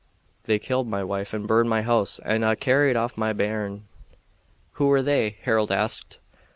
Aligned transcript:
They 0.45 0.57
killed 0.57 0.87
my 0.87 1.03
wife 1.03 1.31
and 1.31 1.45
burned 1.45 1.69
my 1.69 1.83
house 1.83 2.19
and 2.25 2.43
ha' 2.43 2.57
carried 2.59 2.95
off 2.95 3.17
my 3.19 3.33
bairn." 3.33 3.83
"Who 4.81 4.87
were 4.87 5.03
they?" 5.03 5.37
Harold 5.43 5.71
asked. 5.71 6.17